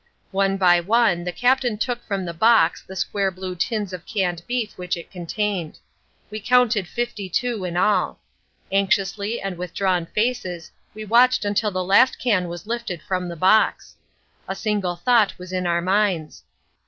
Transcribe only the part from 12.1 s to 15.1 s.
can was lifted from the box. A single